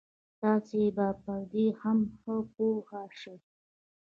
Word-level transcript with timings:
تاسې 0.41 0.81
به 0.95 1.07
پر 1.23 1.39
دې 1.51 1.65
هم 1.81 1.99
ښه 2.19 2.35
پوه 2.53 3.03
شئ. 3.19 3.37